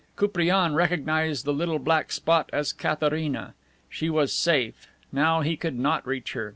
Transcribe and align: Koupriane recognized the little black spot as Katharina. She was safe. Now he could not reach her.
Koupriane 0.15 0.73
recognized 0.73 1.45
the 1.45 1.53
little 1.53 1.77
black 1.77 2.11
spot 2.11 2.49
as 2.51 2.73
Katharina. 2.73 3.53
She 3.87 4.09
was 4.09 4.33
safe. 4.33 4.87
Now 5.11 5.41
he 5.41 5.55
could 5.55 5.77
not 5.77 6.07
reach 6.07 6.33
her. 6.33 6.49